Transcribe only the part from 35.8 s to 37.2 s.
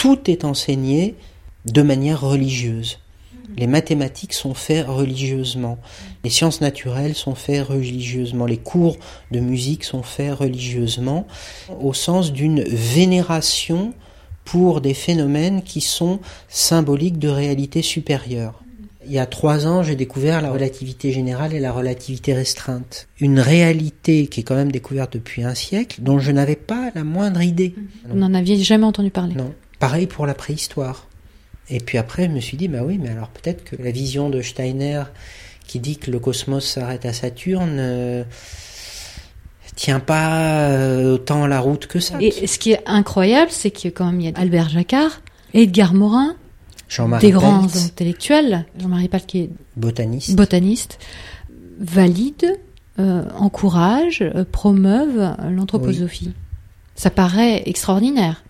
dit que le cosmos s'arrête à